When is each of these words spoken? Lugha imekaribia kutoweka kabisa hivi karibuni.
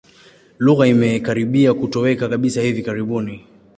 Lugha 0.57 0.87
imekaribia 0.87 1.73
kutoweka 1.73 2.29
kabisa 2.29 2.61
hivi 2.61 2.83
karibuni. 2.83 3.45